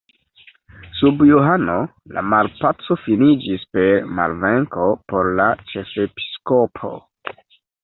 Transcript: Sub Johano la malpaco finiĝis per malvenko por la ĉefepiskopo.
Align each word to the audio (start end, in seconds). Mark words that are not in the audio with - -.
Sub 0.99 1.19
Johano 1.31 1.75
la 2.15 2.23
malpaco 2.29 2.97
finiĝis 3.03 3.67
per 3.77 4.09
malvenko 4.21 4.89
por 5.13 5.31
la 5.43 5.49
ĉefepiskopo. 5.75 6.95